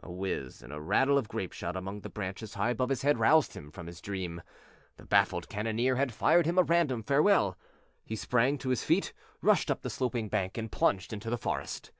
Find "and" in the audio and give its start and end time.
0.62-0.88, 10.56-10.70